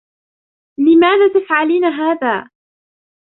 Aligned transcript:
لماذا 0.79 1.33
تفعلين 1.33 1.85
هذا؟ 1.85 2.47